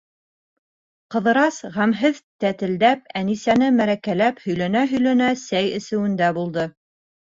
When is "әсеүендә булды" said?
5.81-6.65